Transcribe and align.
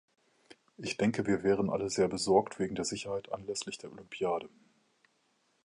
Ich 0.77 0.97
denke, 0.97 1.27
wir 1.27 1.43
wären 1.43 1.69
alle 1.69 1.87
sehr 1.91 2.07
besorgt 2.07 2.57
wegen 2.57 2.73
der 2.73 2.85
Sicherheit 2.85 3.31
anlässlich 3.31 3.77
der 3.77 3.91
Olympiade. 3.91 4.49